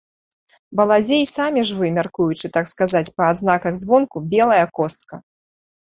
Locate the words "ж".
1.69-1.77